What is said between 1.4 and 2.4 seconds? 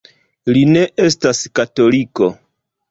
katoliko.